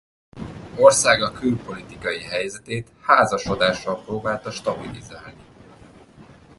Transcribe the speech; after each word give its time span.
Országa 0.77 1.31
külpolitikai 1.31 2.19
helyzetét 2.21 2.89
házasodással 2.99 4.01
próbálta 4.03 4.51
stabilizálni. 4.51 5.45